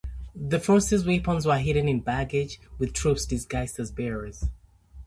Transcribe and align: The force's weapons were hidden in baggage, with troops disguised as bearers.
The 0.33 0.59
force's 0.59 1.05
weapons 1.05 1.45
were 1.45 1.59
hidden 1.59 1.87
in 1.87 1.99
baggage, 1.99 2.59
with 2.79 2.91
troops 2.91 3.23
disguised 3.23 3.79
as 3.79 3.91
bearers. 3.91 4.45